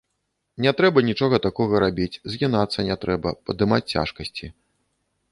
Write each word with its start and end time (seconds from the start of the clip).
Не 0.65 0.71
трэба 0.77 0.99
нічога 1.09 1.39
такога 1.47 1.81
рабіць, 1.83 2.19
згінацца 2.35 2.85
не 2.87 2.95
трэба, 3.03 3.35
падымаць 3.49 3.83
цяжкасці. 3.93 4.51